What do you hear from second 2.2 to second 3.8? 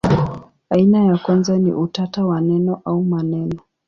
wa neno au maneno.